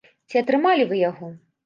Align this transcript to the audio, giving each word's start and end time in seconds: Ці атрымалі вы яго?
Ці 0.33 0.39
атрымалі 0.43 0.87
вы 0.93 0.97
яго? 1.09 1.31